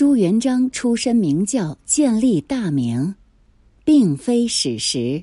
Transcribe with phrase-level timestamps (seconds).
[0.00, 3.16] 朱元璋出身明教，建立大明，
[3.84, 5.22] 并非史实。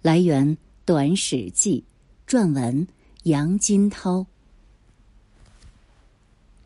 [0.00, 1.84] 来源：《短史记》，
[2.28, 2.88] 撰文：
[3.22, 4.26] 杨金涛。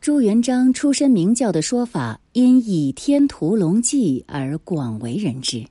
[0.00, 5.66] 朱元璋出身明教的说法，因《倚天屠龙记》而广为人知。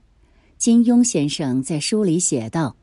[0.56, 2.76] 金庸先生在书里写道：“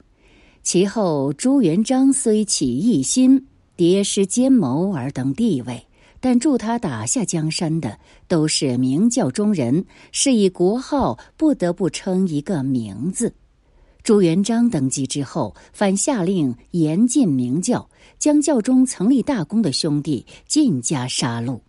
[0.62, 3.48] 其后朱元璋虽起义心，
[3.78, 5.88] 跌失奸谋而登帝位，
[6.24, 8.00] 但助他打下江山的
[8.30, 13.34] 都是明教中人，是以国号不得不称一个名字。”
[14.04, 17.90] 朱元璋登基之后，反下令严禁明教。
[18.20, 21.60] 将教中曾立大功的兄弟尽加杀戮。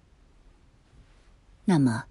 [1.65, 2.05] 那么，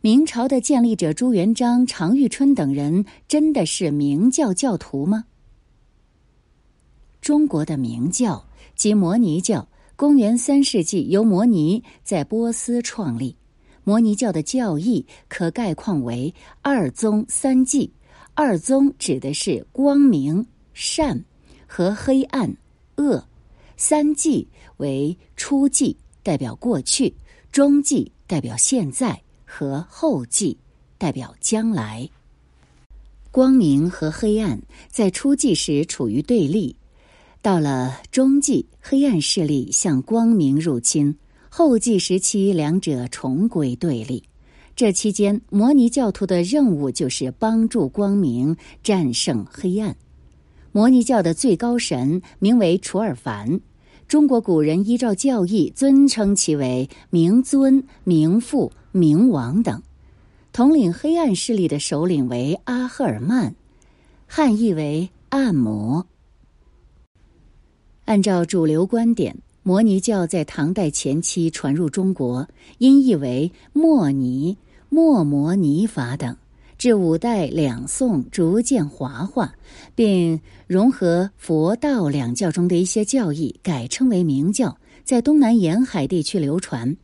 [0.00, 5.26] 明朝的建立者朱元璋、常遇春等人真的是明教教徒吗？
[7.20, 9.68] 中国的明教即摩尼教，
[10.00, 13.36] 公元三世纪由摩尼在波斯创立。
[13.84, 17.92] 摩尼教的教义可概况为二宗三纪。
[18.32, 21.22] 二宗指的是光明、善
[21.66, 22.56] 和黑暗、
[22.96, 23.22] 恶。
[23.76, 24.48] 三纪
[24.78, 27.12] 为初纪，代表过去；
[27.52, 29.14] 中纪代表现在；
[29.44, 30.56] 和后纪
[30.96, 32.08] 代表将来。
[33.30, 36.74] 光明和黑暗在初纪时处于对立，
[37.42, 41.14] 到了中纪，黑暗势力向光明入侵；
[41.48, 44.22] 后纪时期，两者重归对立。
[44.76, 49.96] 这期间，摩尼教徒的任务就是帮助光明战胜黑暗。
[50.70, 53.60] 摩尼教的最高神名为楚尔凡。
[54.06, 59.82] 中国古人依照教义尊称其为明尊、明父、明王等，
[60.52, 63.54] 统领黑暗势力的首领为阿赫尔曼，
[64.26, 66.06] 汉译为暗魔。
[68.04, 72.48] 按照主流观点，摩尼教在唐代前期传入中国，
[72.78, 76.36] 音译为莫尼、莫摩尼法等。
[76.76, 79.54] 至五代、两宋逐渐华化，
[79.94, 86.96] 并融合佛道两教中的一些教义，改称为明教，在东南沿海地区流传。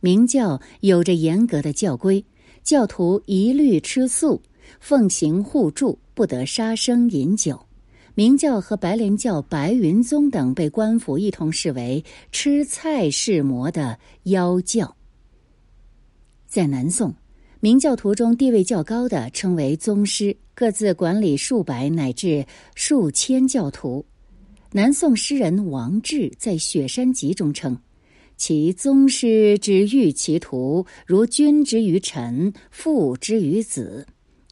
[0.00, 2.22] 明教有着严格的教规，
[2.62, 4.42] 教徒一律吃素，
[4.80, 7.65] 奉行互助，不得杀生饮酒。
[8.18, 14.96] 明教和白莲教、白云宗等被官府一同视为吃菜是魔的妖教。
[16.46, 17.14] 在南宋。
[17.60, 24.04] 明教徒中地位较高的称为宗师，各自管理数百乃至数千教徒。
[24.72, 27.76] 南宋诗人王志在《雪山集》中称
[28.36, 34.06] ：“其宗师之育其徒，如君之于臣，父之于子；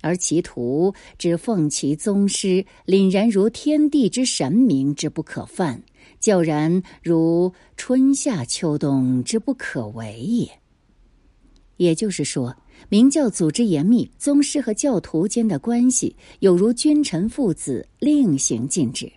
[0.04, 5.82] 而其徒之奉其宗师，凛然如天地之神明之不可犯，
[6.20, 10.50] 教然如春夏秋冬之不可为也。”
[11.78, 12.54] 也就是说。
[12.90, 19.10] 明教组织严密，宗师和教徒间的关系有如君臣父子，另行禁止。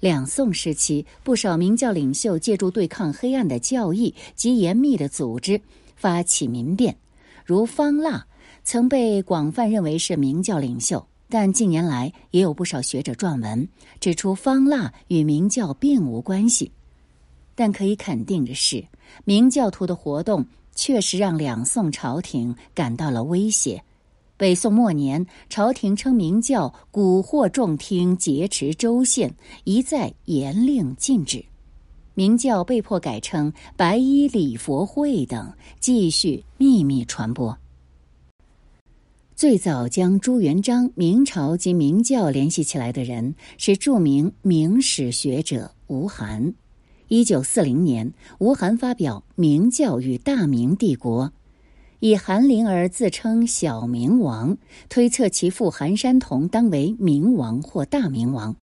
[0.00, 5.60] 两宋时期，不少明教领袖借助对抗黑暗的教义及严密的组织，
[5.94, 6.96] 发起民变，
[7.44, 8.26] 如方腊
[8.70, 11.02] 曾被广泛认为是明教领袖。
[11.30, 13.66] 但近年来，也有不少学者撰文
[13.98, 16.70] 指出，方腊与明教并无关系。
[17.54, 18.84] 但可以肯定的是，
[19.24, 20.44] 明教徒的活动。
[20.74, 23.82] 确实让两宋朝廷感到了威胁。
[24.36, 29.34] 北宋末年，朝廷称明教蛊惑众听，劫持州县，
[29.64, 31.42] 一再严令禁止。
[32.12, 37.56] 明教被迫改称白衣礼佛会等，继续秘密传播。
[39.38, 46.54] 最早将朱元璋、明朝及明教联系起来的人是著名明史学者吴晗。
[47.06, 51.26] 一九四零年，吴晗发表《明教与大明帝国》，
[52.00, 58.56] 以韩林儿自称小明王，推测其父韩山童当为明王或大明王，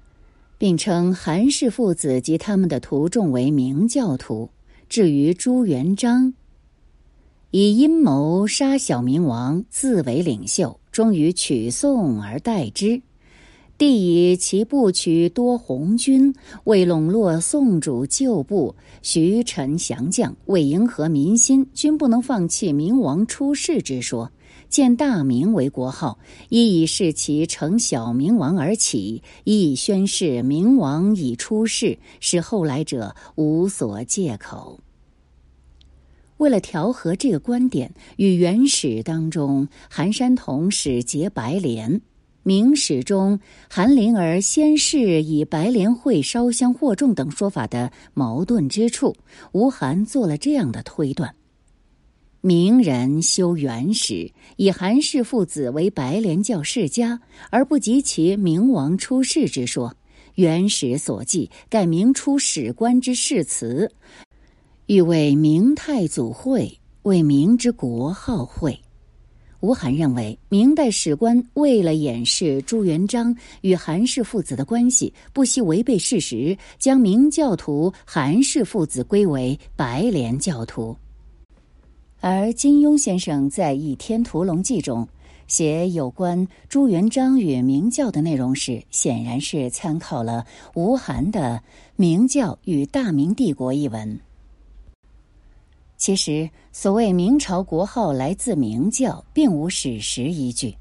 [0.58, 4.50] 并称韩氏父子及他们的徒众为明教徒。
[4.90, 6.34] 至于朱元璋，
[7.56, 13.00] 以阴谋杀小明王，自为领袖，终于取宋而代之。
[13.78, 16.34] 帝以其部取多红军，
[16.64, 24.32] 为笼络宋主旧部徐臣降将，为迎合民心，均不能放弃明王出世之说，
[24.68, 26.18] 建大明为国号，
[26.50, 34.80] 一以示其承小明王而起，一以宣示明王已出世，使后来者无所借口。
[36.44, 42.02] 为了调和这个观点与原始当中韩山童始结白莲。
[42.44, 49.16] 明史中韩林儿先是以白莲会烧香惑众等说法的矛盾之处，
[49.54, 51.34] 吴晗做了这样的推断：
[52.42, 59.96] 明人修元始，以韩氏父子为白莲教世家，而不及其明王出世之说。
[60.36, 63.90] 元始所记，盖明初史官之誓词，
[64.88, 68.78] 欲为明太祖讳，为明之国号讳。
[69.62, 80.94] 吴晗认为，明代史官为了掩饰朱元璋与韩氏父子的关系，不惜违背事实，将明教徒韩氏父子归为白莲教徒。
[82.20, 85.08] 而金庸先生在《倚天屠龙记》中
[85.48, 90.46] 写有关朱元璋与明教的内容时，显然是参考了
[90.76, 91.64] 吴晗的
[91.96, 94.20] 《明教与大明帝国》一文。
[96.04, 100.76] 其实，所谓明朝国号来自明教，并无史实依据。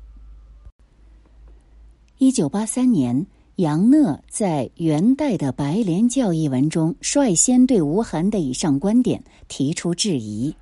[2.18, 3.24] 一九八三年，
[3.54, 10.56] 杨讷在元代的白莲教一文中，率先对吴晗的以上观点提出质疑。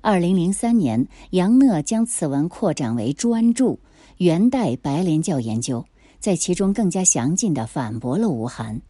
[0.00, 3.64] 二零零三年，杨讷将此文扩展为专著
[4.18, 5.80] 《元代白莲教研究》，
[6.20, 8.80] 在其中更加详尽的反驳了吴晗。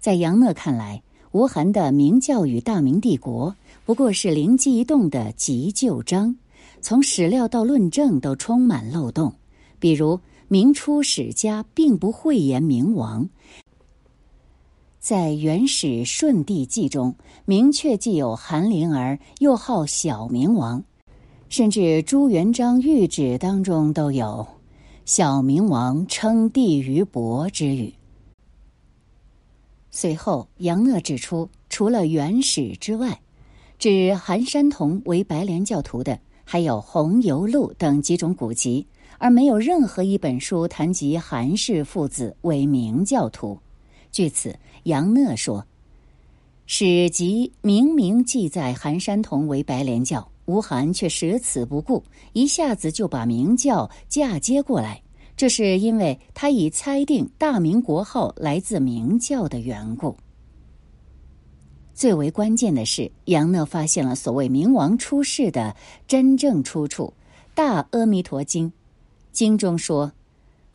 [0.00, 1.02] 在杨讷看来，
[1.36, 3.54] 吴晗的明教与大明帝国。
[3.84, 6.34] 不过是灵机一动的急救章，
[6.80, 9.34] 从史料到论证都充满漏洞。
[9.78, 10.18] 比如
[10.48, 13.28] 明初史家并不讳言明王，
[14.98, 20.82] 在《元始顺帝纪》中明确记有韩灵儿，又号小明王，
[21.50, 24.46] 甚至朱元璋谕旨当中都有
[25.04, 27.92] “小明王称帝于伯”之语。
[29.98, 33.18] 随后，杨讷指出，除了元始之外，
[33.78, 43.58] 指韩山童为白莲教徒的，还有《红油录》等几种古籍，而没有任何一本书谈及韩氏父子为明教徒。
[44.12, 45.66] 据此，杨讷说
[46.68, 52.04] ：“史籍明明记载韩山童为白莲教，吴晗却舍此不顾，
[52.34, 55.00] 一下子就把明教嫁接过来，
[55.36, 60.16] 这是因为他已猜定大明国号来自明教的缘故。”
[61.94, 65.74] 最为关键的是，杨讷发现了所谓明王出世的
[66.06, 67.14] 真正出处，
[67.54, 68.70] 《大阿弥陀经》
[69.32, 70.12] 经中说：“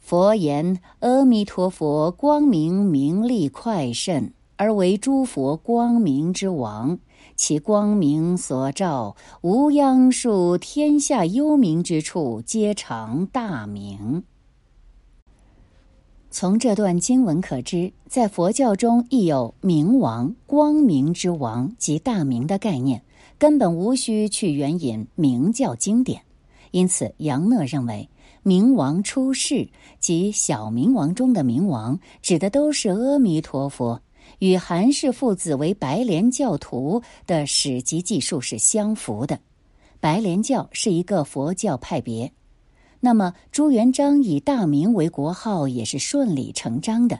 [0.01, 6.97] 佛言阿弥陀佛光明明利快甚，而为诸佛光明之王，
[7.35, 14.23] 其光明所照，无央数天下幽冥之处，皆常大明。”
[16.33, 23.03] 从这段经文可知，在佛教中亦有明王、光明之王及大明的概念，
[23.37, 26.21] 根本无需去援引明教经典。
[26.71, 28.09] 因此，杨讷认为，
[28.43, 29.67] 明王出世
[29.99, 34.01] 及小明王中的明王，指的都是阿弥陀佛，
[34.39, 39.37] 与韩氏父子为白莲教徒的史籍记述是相符的。
[39.99, 42.31] 白莲教是一个佛教派别。
[43.03, 47.19] 那么，朱元璋以大明为国号也是顺理成章的。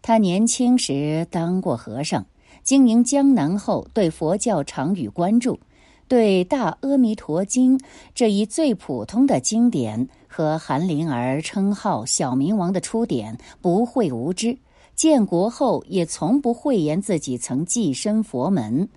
[0.00, 2.24] 他年轻时当过和尚，
[2.62, 5.58] 经营江南后，对佛教常予关注，
[6.06, 7.76] 对《大阿弥陀经》
[8.14, 14.56] 这一最普通的经典和韩林儿称号小明王的出典不会无知。
[14.94, 18.88] 建国后也从不讳言自己曾寄身佛门。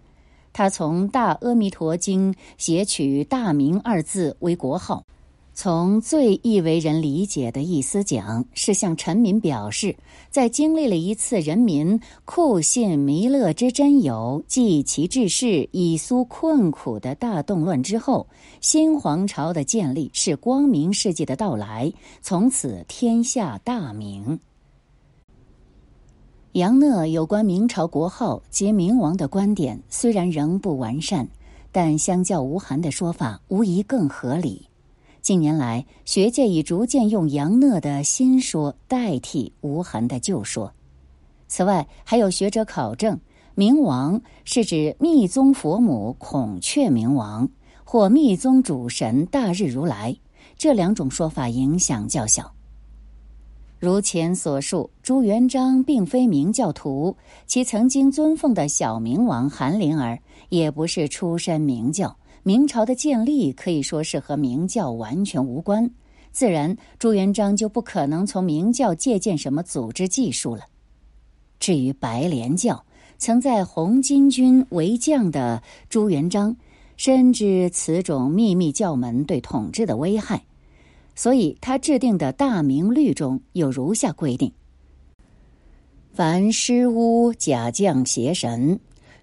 [0.53, 5.03] 他从《大阿弥陀经》写取“大明”二字为国号。
[5.61, 9.93] 从最易为人理解的意思讲，是向臣民表示，
[10.31, 18.25] 在经历了一次人民酷信弥勒之真有、继其治世、以苏困苦的大动乱之后，
[18.61, 24.39] 新皇朝的建立是光明世界的到来，从此天下大明。
[26.53, 31.27] 杨讷有关明朝国号及明王的观点虽然仍不完善，
[31.69, 34.68] 但相较吴晗的说法，无疑更合理。
[35.21, 40.73] 近年来，学界已逐渐用杨讷的新说代替吴晗的旧说。
[41.47, 43.19] 此外，还有学者考证，
[43.55, 47.49] 明王是指密宗佛母孔雀明王，
[47.83, 50.15] 或密宗主神大日如来。
[50.57, 52.53] 这两种说法影响较小。
[53.79, 62.15] 如前所述，朱元璋并非明教徒，其曾经尊奉的小明王韩灵儿也不是出身明教。
[62.43, 65.89] 明朝的建立可以说是和明教完全无关，
[66.31, 70.63] 自然朱元璋就不可能从明教借鉴什么组织技术了。
[71.59, 72.85] 至于白莲教，
[73.17, 76.55] 曾在红巾军为将的朱元璋
[76.95, 80.43] 深知此种秘密教门对统治的危害，
[81.15, 84.53] 所以他制定的大明律中有如下规定：
[86.13, 88.79] 凡师巫假降邪神。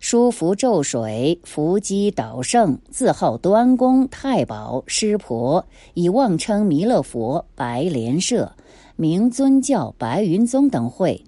[0.09, 8.53] 书符咒水，伏击导圣，自号端公、太保、师婆，以妄称弥勒佛、白莲社，
[8.95, 11.21] 名尊教白云宗等会，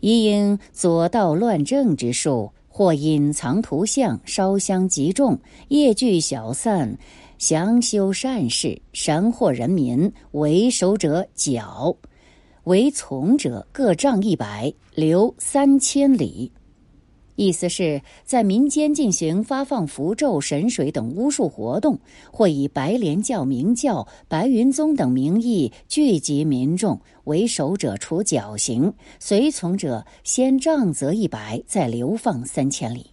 [0.00, 5.38] 亦因左道乱政之术，或隐藏图像，烧香极重，
[5.68, 6.98] 业聚小散，
[7.38, 11.94] 详修善事，神惑人民，为首者缴，
[12.64, 16.50] 为从者各杖一百，留三千里。
[17.36, 21.98] 意思是在民间进行发放符咒、神水等巫术活动，
[22.30, 33.06] 或以白莲教、明教、白云宗等名义聚集民众，为首者处绞刑，随从者先杖责一百，再流放三千里。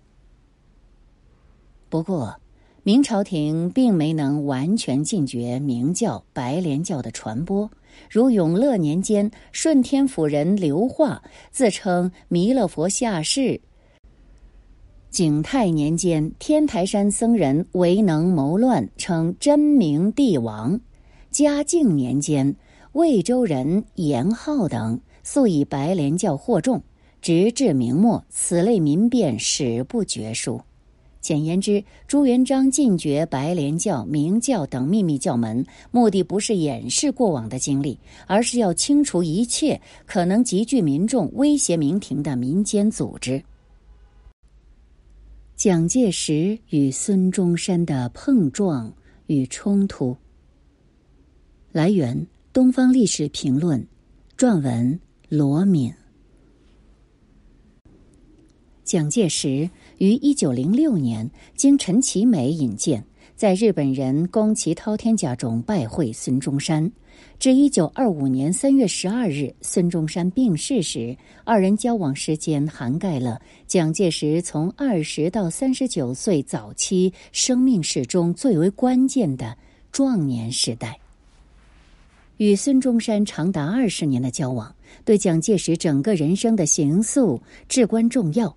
[1.89, 2.35] 不过，
[2.83, 7.69] 明朝廷并没能完全禁绝明教、白莲教的传播。
[8.09, 13.59] 如永乐年间，顺天府人刘化自称弥勒佛下世。
[15.11, 20.79] 景泰年间，天台山僧人为能谋乱，称真明帝王；
[21.29, 22.55] 嘉靖年间，
[22.93, 26.81] 魏州人严浩等素以白莲教惑众，
[27.21, 30.61] 直至明末，此类民变史不绝数。
[31.19, 43.43] 简言之，朱元璋禁绝白莲教、明教等秘密教门，目的不是掩饰过往的经历，而是要清除一切可能集聚民众、威胁明廷的民间组织。
[45.63, 48.91] 蒋介石与孙中山的碰撞
[49.27, 50.17] 与冲突。
[51.71, 52.17] 来源：
[52.51, 53.79] 《东方历史评论》，
[54.35, 54.99] 撰文：
[55.29, 55.93] 罗敏。
[58.83, 66.91] 蒋介石于一九零六年经陈其美引荐，在日本人宫崎滔天家中拜会孙中山。
[67.41, 79.57] 至一九二五年三月十二日，孙中山病逝时，二人交往时间涵盖了蒋介石从二十到三十九岁早期生命史中最为关键的
[79.91, 80.99] 壮年时代。
[82.37, 88.55] 与孙中山长达二十年的交往，对蒋介石整个人生的形塑至关重要。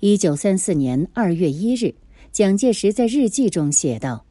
[0.00, 1.94] 一九三四年二月一日，
[2.32, 4.24] 蒋介石在日记中写道。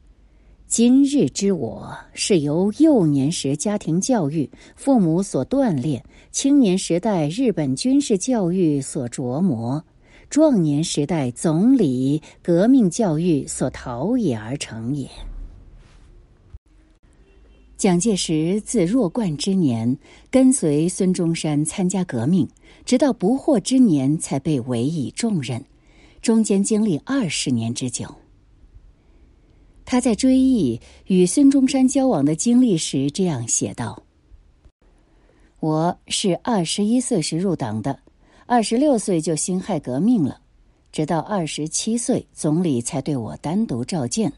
[0.76, 9.84] 今日之我是由幼年时家庭教育、父母所锻炼，青年时代日本军事教育所琢磨，
[10.28, 15.08] 壮年时代总理革命教育所陶冶而成也。
[17.76, 19.96] 蒋介石自弱冠之年
[20.28, 22.48] 跟随孙中山参加革命，
[22.84, 25.64] 直到不惑之年才被委以重任，
[26.20, 28.12] 中间经历二十年之久。
[29.84, 34.02] 他在追忆与孙中山交往的经历时，这样写道
[35.60, 38.00] ：“我是二十一岁时入党的，
[38.46, 40.40] 二十六岁就辛亥革命了，
[40.90, 44.32] 直到二十七岁，总理才对我单独召见。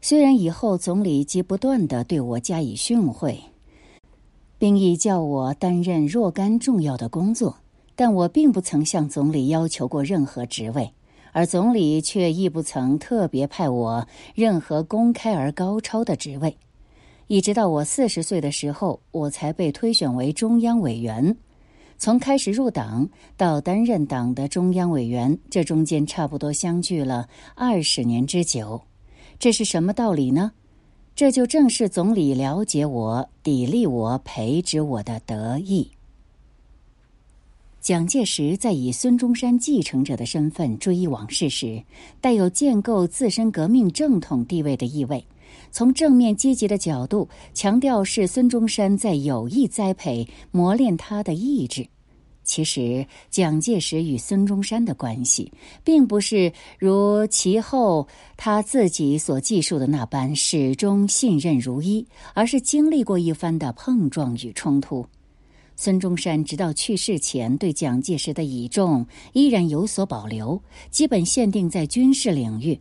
[0.00, 3.36] 虽然以后总理即不断的对我加以训诲，
[4.58, 7.56] 并已叫我担任若干重要的工作，
[7.96, 10.92] 但我并不曾向总理要求过任何职位。”
[11.32, 16.56] 而总理却亦不曾特别派我任何公开而高超的职位，
[17.26, 21.36] 一直到我四十岁的时候，我才被推选为中央委员。
[21.96, 28.80] 从开始入党到担任党的中央委员，这中间差不多相距了二十年之久。
[29.38, 30.52] 这是什么道理呢？
[31.16, 35.90] 这就正是总理了解我、砥砺我、培植我的得意。
[37.88, 41.82] 蒋介石在以孙中山继承者的身份追忆往事时，
[42.20, 45.24] 带有建构自身革命正统地位的意味。
[45.70, 51.88] 从正面积极的角度强调，是孙中山在有意栽培磨练他的意志。
[52.44, 55.50] 其实，蒋介石与孙中山的关系，
[55.82, 65.06] 并不是如其后他自己所记述的那般始终信任如一，而是经历过一番的碰撞与冲突。
[65.80, 72.80] 孙中山直到去世前对蒋介石的倚重依然有所保留，基本限定在军事领域。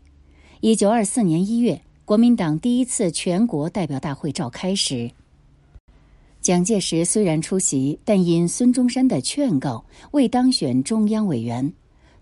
[0.62, 5.12] 一九二四年一月，国民党第一次全国代表大会召开时，
[6.42, 11.72] 蒋介石虽然出席，但因孙中山的劝告未当选中央委员。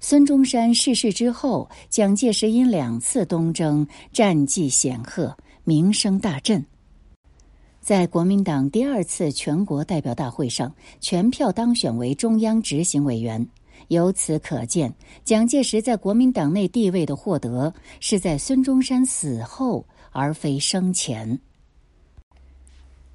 [0.01, 6.65] 孙中山逝世之后，蒋介石因两次东征战绩显赫，名声大振。
[7.85, 13.47] 在国民党第二次全国代表大会上，全票当选为中央执行委员。
[13.89, 14.91] 由此可见，
[15.23, 21.39] 蒋介石在国民党内地位的获得是在孙中山死后，而非生前。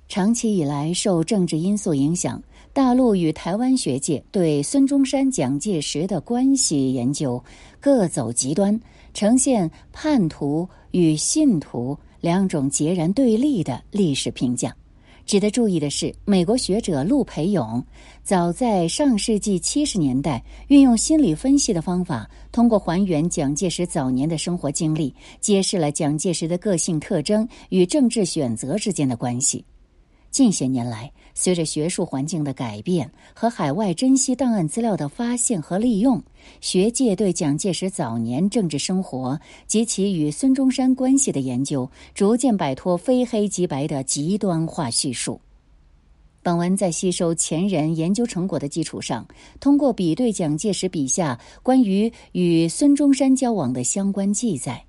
[0.06, 2.40] 长期以来受政治因素影响，
[2.72, 7.42] 大陆与台湾学界对孙中山、蒋介石的关系研究
[7.80, 8.80] 各走极端，
[9.14, 14.74] 呈现叛徒与信徒两种截然对立的历史评价。
[15.26, 17.84] 值得注意的是，美国学者陆培勇
[18.24, 29.64] 早在上世纪七十年代，运用心理分析的方法，通过还原蒋介石早年的生活经历，揭示了蒋介石的个性特征与政治选择之间的关系。
[30.30, 36.22] 近些年来，随着学术环境的改变和海外珍稀档案资料的发现和利用，
[36.60, 45.40] 学界对蒋介石早年政治生活及其与孙中山关系的研究，逐渐摆脱非黑即白的极端化叙述。
[46.42, 49.26] 本文在吸收前人研究成果的基础上，
[49.58, 54.82] 通过比对蒋介石笔下关于与孙中山交往的相关记载，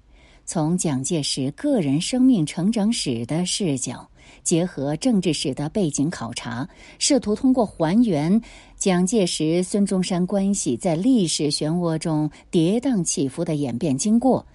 [0.45, 4.07] 从蒋介石个人生命成长史的视角。
[4.43, 6.67] 结合政治史的背景考察，
[6.99, 8.41] 试图通过还原
[8.77, 14.45] 蒋介石、孙中山关系在历史漩涡中跌宕起伏的演变经过，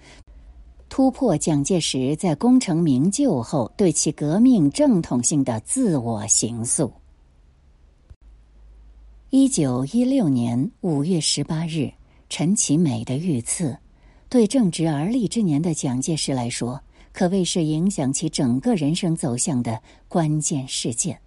[0.89, 6.91] 突破蒋介石在功成名就后对其革命正统性的自我形塑。
[9.29, 11.91] 一九一六年五月十八日，
[12.29, 13.77] 陈其美的遇刺，
[14.29, 16.81] 对正值而立之年的蒋介石来说。
[17.17, 21.19] 可谓是影响其整个人生走向的关键事件。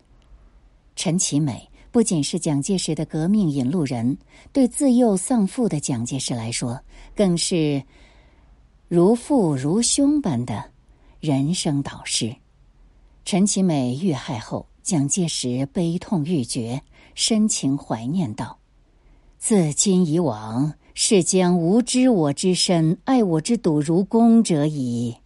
[0.94, 4.16] 陈其美不仅是蒋介石的革命引路人，
[4.52, 6.80] 对自幼丧父的蒋介石来说，
[7.12, 7.82] 更是
[8.86, 10.70] 如父如兄般的
[11.18, 12.36] 人生导师。
[13.24, 16.80] 陈其美遇害后，蒋介石悲痛欲绝，
[17.16, 18.60] 深情怀念道
[19.38, 25.16] ：“自今以往，是将无知我之身，爱我之笃如公者矣。”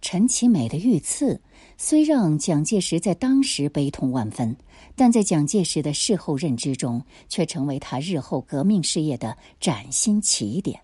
[0.00, 1.40] 陈其美的遇刺
[1.76, 4.56] 虽让蒋介石在当时悲痛万分，
[4.94, 10.80] 但在蒋介石的事后认知中，却成为他日后革命事业的崭新起点。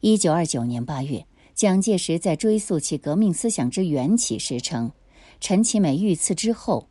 [0.00, 4.92] 一九二九年八月，蒋介石在追溯其革命思想之缘起时称
[5.40, 6.88] ：“陈其美遇刺之后，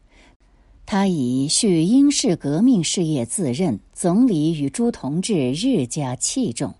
[0.86, 6.76] 他以续英式革命事业自任，总理与朱同志日加器重。”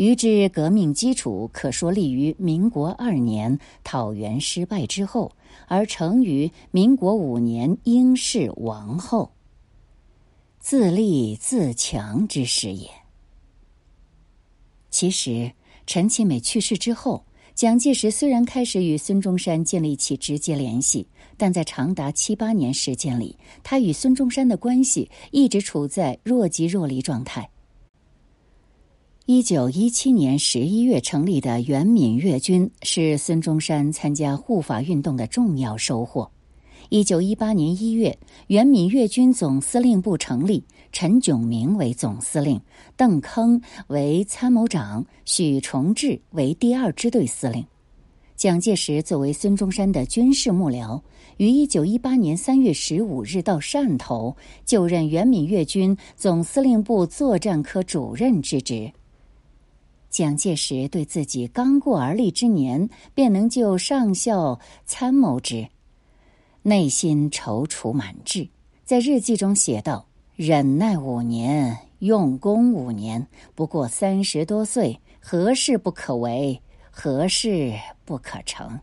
[0.00, 5.30] 于之革命基础可说立于民国二年讨袁失败之后，
[5.68, 9.32] 而成于民国五年英氏亡后，
[10.58, 12.88] 自立自强之时也。
[14.88, 15.52] 其实，
[15.86, 27.50] 陈其美去世之后，蒋介石虽然开始与孙中山建立起直接联系，但在长达七八年时间里，他与孙中山的关系一直处在若即若离状态。
[29.26, 36.28] 一九一七年十一月成立的原闽粤军是孙中山参加护法运动的重要收获。
[36.88, 42.60] 一九一八年一月，原闽粤军总司令部成立，陈炯明为总司令，
[42.96, 47.64] 邓铿为参谋长，许崇智为第二支队司令。
[48.36, 51.00] 蒋介石作为孙中山的军事幕僚，
[51.36, 58.90] 于一九一八年三月十五日到汕头就任原闽粤军总司令部作战科主任之职。
[60.10, 65.68] 蒋介石对自己刚过而立之年便能就上校参谋之，
[66.62, 68.48] 内心踌躇满志，
[68.84, 76.60] 在日记中写道：“忍耐五年，用功五年，不过三十多岁，何事不可为？
[76.90, 77.72] 何事
[78.04, 78.80] 不可成？”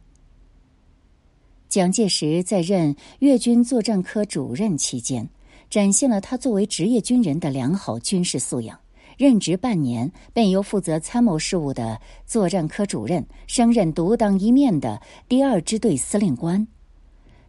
[1.67, 5.29] 蒋介石在任粤军作战科主任期间，
[5.69, 8.79] 展现了他作为职业军人的良好军事素养。
[9.17, 16.67] 任职半年，便由负责参谋事务的作战科主任升任独当一面的第二支队司令官。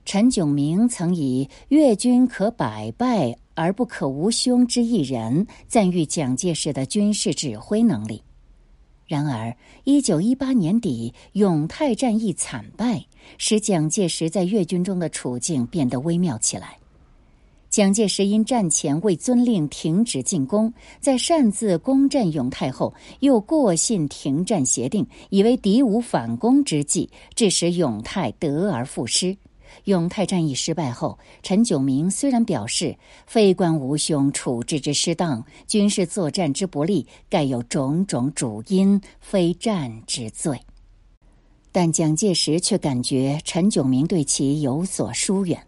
[0.07, 8.23] 陈炯明曾以“粤军可百败而不可无兄”之一人，赞誉蒋介石的军事指挥能力。
[9.07, 9.55] 然而，
[9.85, 13.05] 一九一八年底永泰战役惨败，
[13.37, 16.78] 使蒋介石在粤军中的处境变得微妙起来。
[17.71, 29.37] 蒋介石因战前未遵令停止进攻，在擅自攻占永泰后，又过信停战协定，以为敌无反攻之计，致使永泰得而复失。
[29.85, 40.59] 永泰战役失败后，陈炯明虽然表示非官无兄处置之失当，军事作战之不利，盖有种种主因，非战之罪，
[41.71, 45.63] 但蒋介石却感觉陈炯明对其有所疏远。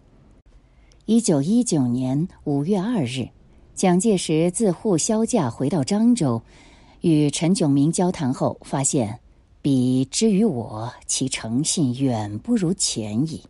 [1.10, 3.28] 一九一九年五月二日，
[3.74, 6.40] 蒋介石自沪销假回到漳州，
[7.00, 9.18] 与陈炯明交谈后，发现
[9.60, 13.42] 彼之于我，其诚信远不如前矣。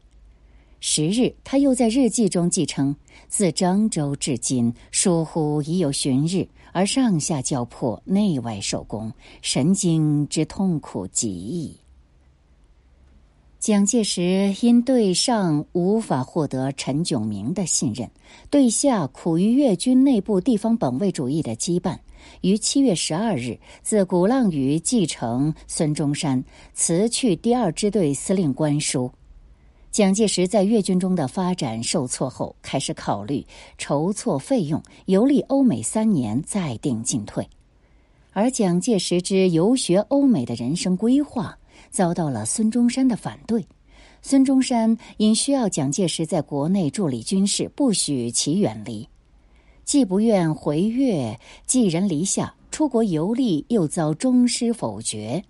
[0.80, 2.96] 十日，他又在日记中记称
[3.28, 11.76] ：“自漳州至今，疏忽已有旬日，而上下交迫，内外受攻，神经之痛苦极矣。”
[13.60, 18.10] 蒋介石因对上无法获得陈炯明的信任，
[18.48, 21.98] 对下苦于粤军内部地方本位主义的羁绊，
[22.40, 26.42] 于七月十二日自鼓浪屿继承孙中山，
[26.72, 29.12] 辞去第二支队司令官书。
[29.90, 33.46] 蒋介石在粤军中的发展受挫后，开始考虑
[33.76, 37.46] 筹措费用，游历欧美三年再定进退。
[38.32, 41.58] 而蒋介石之游学欧美的人生规划。
[41.90, 43.66] 遭到了孙中山的反对，
[44.22, 49.08] 孙中山因需要蒋介石在国内助理军事，不许其远离，
[49.84, 55.42] 既不愿回粤寄人篱下，出国游历又遭中师否决。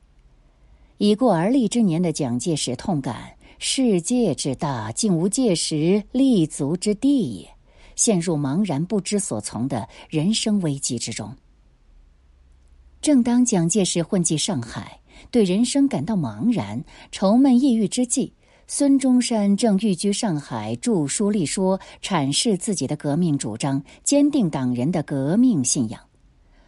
[0.99, 7.51] 已过而立之年的蒋介石痛感世界之大，竟无届时立足之地也，
[7.97, 11.35] 陷入茫然不知所从的人生危机之中。
[13.03, 15.00] 正当蒋介石混迹上海。
[15.31, 18.33] 对人生感到茫然、愁闷、抑郁之际，
[18.67, 26.01] 孙中山正寓居上海，著书立说，阐释自己的革命主张，坚定党人的革命信仰。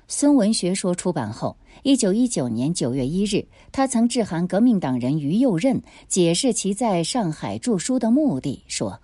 [0.09, 9.01] 孙文学说出版后，一九一九年九月一日，他曾致函革命党人于右任，解释其在上海著书的目的，说：“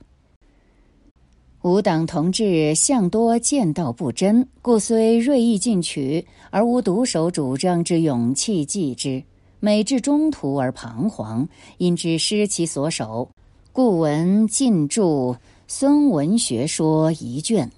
[1.63, 9.23] 吾党同志向多见道不真，故虽锐意进取，而无独守主张之勇气继之。”
[9.61, 13.29] 每至中途而彷徨，因之失其所守，
[13.73, 15.03] 故闻近著
[15.67, 17.69] 《孙文学说》一卷，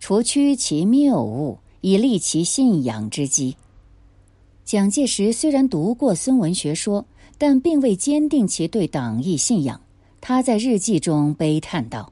[0.00, 3.54] 除去其谬误，以立其信仰之基。
[4.64, 7.02] 蒋介石虽然读过《孙文学说》，
[7.36, 9.78] 但并未坚定其对党义信仰。
[10.22, 12.10] 他在日记中悲叹道：“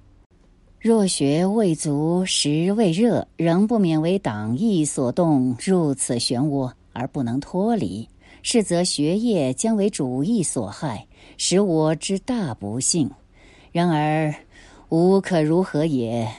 [0.78, 8.06] 若学未足，时未热，仍不免为党义所动，入此漩涡而不能脱离。”
[8.46, 11.07] 是则学业将为主义所害，
[11.38, 13.11] 使我之大不幸。
[13.72, 14.33] 然而，
[14.90, 16.30] 吾可如何也？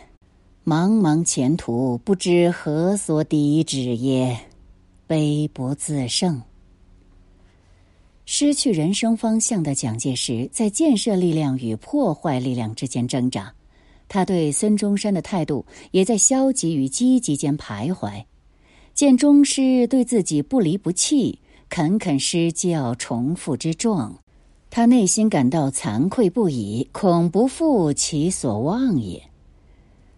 [0.63, 4.37] 茫茫前途，不知何所抵止也？
[5.07, 6.39] 悲不自胜。
[8.27, 13.51] 失去人生方向的蒋介石，在建设力量与破坏力量之间挣扎。
[14.07, 18.23] 他对孙中山的态度，也在消极与积极间徘徊。
[18.93, 21.39] 见宗师对自己不离不弃。
[21.69, 24.17] 恳恳施教，重复之状，
[24.69, 29.21] 他内心感到惭愧不已，恐不负其所望也。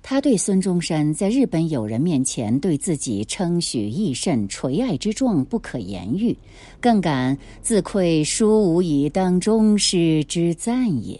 [0.04, 6.38] 他对孙中山在日本友人面前对自己称许益甚、垂爱之状不可言喻，
[6.80, 11.20] 更感自愧殊无以当忠师之赞也。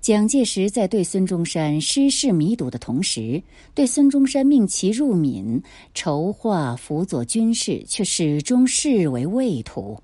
[0.00, 3.42] 蒋介石在对孙中山失事弥堵的同时，
[3.74, 5.60] 对孙中山命其入闽
[5.92, 9.98] 筹划辅佐军事，却始终视为畏途。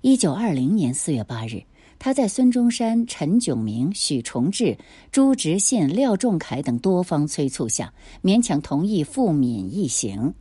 [0.00, 1.62] 一九二零年四月八日，
[1.98, 4.78] 他在孙中山、陈炯明、许崇智、
[5.12, 7.92] 朱执信、廖仲恺等多方催促下，
[8.22, 10.32] 勉强同意赴闽一行。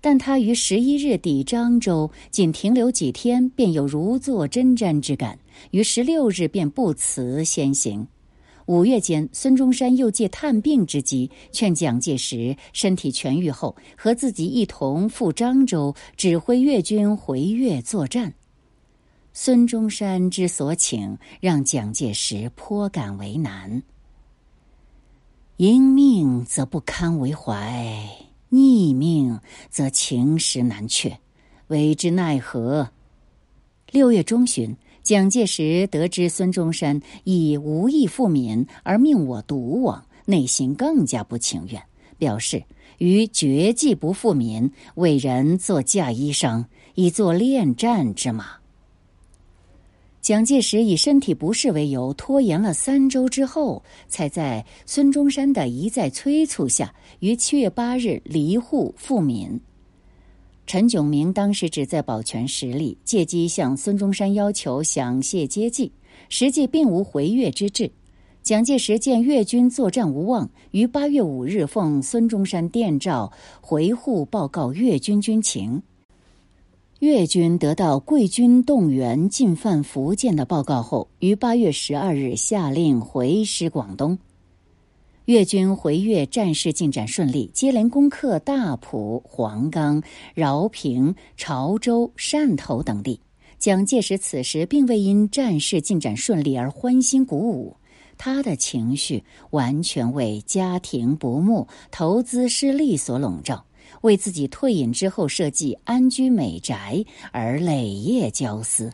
[0.00, 5.38] 但他于十一日抵漳州，仅停留几天，便有如坐针毡之感。
[5.70, 8.06] 于十六日便不辞先行。
[8.66, 18.34] 五月间，孙中山又借探病之机，劝蒋介石身体痊愈后和自己一同赴漳州，指挥粤军回粤作战。
[19.32, 23.82] 孙中山之所请，让蒋介石颇感为难。
[25.56, 28.06] 应命则不堪为怀，
[28.50, 29.40] 逆命
[29.70, 31.18] 则情实难却，
[31.68, 32.90] 为之奈何？
[33.90, 34.76] 六月中旬。
[35.08, 41.82] 蒋介石得知孙中山以无意复闽而命我独往，内心更加不情愿，
[42.18, 42.62] 表示
[42.98, 48.58] 于绝技不复闽，为人做嫁衣裳，以作恋战之马。
[50.20, 59.58] 蒋介石以身体不适为由，拖延了三周之后，才在孙中山的一再催促下，于七月八日离沪复闽。
[60.68, 65.90] 陈炯明当时只在保全实力，借机向孙中山要求详谢接济，
[66.28, 67.90] 实际并无回粤之志。
[68.42, 75.82] 蒋介石见粤军作战无望，于八月五日奉孙中山电召回沪报告粤军军情。
[76.98, 84.18] 粤军得到贵军动员进犯福建的报告后，于八月十二日下令回师广东。
[85.28, 93.20] 粤军回粤战事进展顺利，接连攻克大埔、黄冈、饶平、潮州、汕头等地。
[93.58, 97.76] 蒋介石此时并未因战事进展顺利而欢欣鼓舞，
[98.16, 103.62] 他的情绪完全为家庭不睦、投资失利所笼罩，
[104.00, 108.90] 为自己退隐之后设计安居美宅而累夜焦思。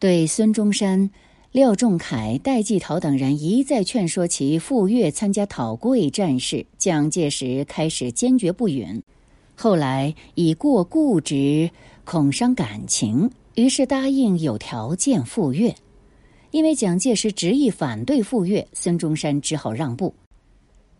[0.00, 1.08] 对孙中山。
[1.54, 9.00] 廖仲恺、戴季陶等人一再劝说其赴粤参加讨桂战事，蒋介石开始坚决不允，
[9.54, 11.70] 后来已过固执，
[12.04, 15.72] 恐伤感情，于是答应有条件赴粤。
[16.50, 20.12] 因为蒋介石执意反对赴粤，孙中山只好让步。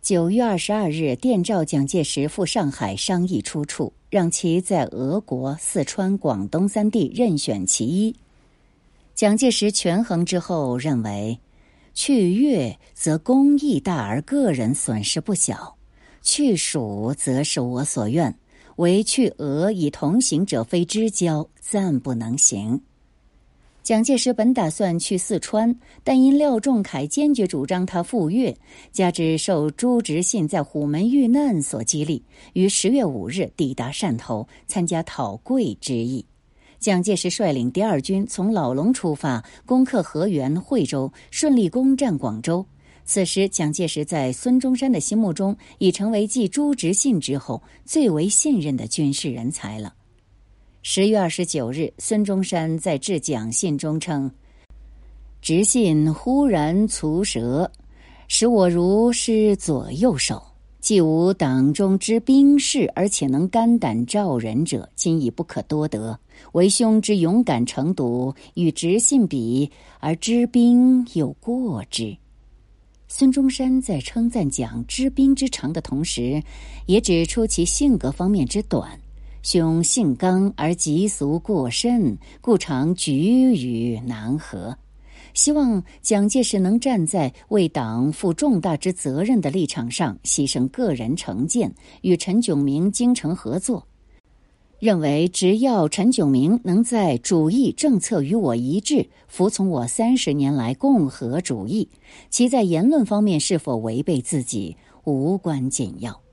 [0.01, 8.15] 九月二十二日，电召蒋介石赴上海商议出处，让其在俄国、四川、广东三地任选其一。
[9.15, 11.39] 蒋介石权衡之后认为，
[11.93, 15.55] 去粤则公益大而个人损失不小；
[16.21, 18.37] 去蜀则是我所愿，
[18.75, 22.81] 唯去俄以同行者非之交，暂不能行。
[23.83, 25.73] 蒋介石本打算去四川，
[26.03, 28.53] 但因廖仲恺坚决主张他赴粤，
[28.91, 36.25] 加之受朱执信在虎门遇难所激励，于十月五日抵达汕头，参加讨桂之役。
[36.85, 42.63] 蒋介石率领第二军从老龙出发，攻克河源、惠州，顺利攻占广州。
[43.03, 49.95] 此时，蒋介石在孙中山的心目中已成为继朱执信之后最为信任的军事人才了。
[50.83, 54.29] 十月二十九日，孙中山在致蒋信中称
[55.41, 57.71] ：“执信忽然猝折，
[58.27, 60.39] 使我如失左右手。”
[60.85, 66.19] 既无党中之兵士，而且能肝胆照人者，今已不可多得。
[66.51, 72.15] 为兄之勇敢程度与直信比，而知兵又过之。
[73.07, 76.39] 孙中山在称赞蒋知兵之长的同时，
[76.85, 78.87] 也指出其性格方面之短。
[79.41, 83.15] 兄性刚而急俗过甚，故常举
[83.55, 84.77] 与难合。
[85.35, 91.71] 希望蒋介石能站在为党负重大之责任的立场上，牺牲个人成见，
[92.01, 93.85] 与陈炯明精诚合作。
[94.79, 101.87] 认为只要陈炯明能在主义政策与我一致，服从我三十年来共和主义，
[102.29, 106.24] 其在言论方面是否违背自己无关紧要。